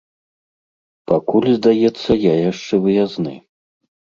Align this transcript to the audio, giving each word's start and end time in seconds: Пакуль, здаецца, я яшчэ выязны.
Пакуль, 1.11 1.47
здаецца, 1.57 2.11
я 2.25 2.33
яшчэ 2.51 2.75
выязны. 2.87 3.35